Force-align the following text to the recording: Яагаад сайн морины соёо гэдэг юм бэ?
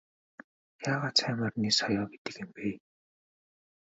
Яагаад 0.91 1.15
сайн 1.19 1.35
морины 1.41 1.69
соёо 1.79 2.05
гэдэг 2.11 2.35
юм 2.43 2.49
бэ? 2.55 2.67